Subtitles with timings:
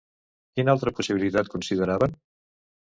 [0.59, 2.21] Quina altra possibilitat consideraven?